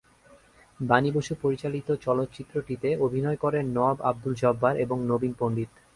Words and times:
বাণী 0.79 1.09
বসু 1.11 1.33
পরিচালিত 1.41 1.87
চলচ্চিত্রটিতে 2.05 2.89
অভিনয় 3.05 3.37
করেন 3.43 3.65
নওয়াব 3.75 3.97
আবদুল 4.09 4.33
জব্বার 4.41 4.73
এবং 4.77 4.97
নবীন 5.11 5.33
পণ্ডিত। 5.39 5.71